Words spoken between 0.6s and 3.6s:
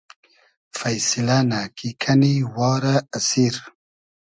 فݷسیلۂ نۂ کی کئنی وا رۂ اسیر